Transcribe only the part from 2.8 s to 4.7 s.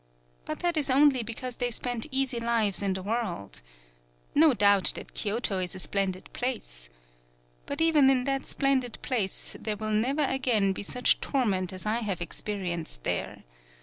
in the world. No